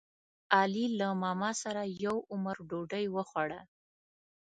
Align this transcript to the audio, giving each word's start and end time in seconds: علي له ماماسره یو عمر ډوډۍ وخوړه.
علي 0.59 0.85
له 0.99 1.07
ماماسره 1.23 1.83
یو 2.05 2.15
عمر 2.31 2.57
ډوډۍ 2.69 3.05
وخوړه. 3.15 3.61